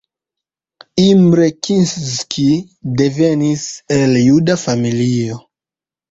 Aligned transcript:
Imre 1.09 1.43
Kinszki 1.65 2.47
devenis 3.01 3.65
el 3.99 4.17
juda 4.29 4.55
familio. 4.63 5.37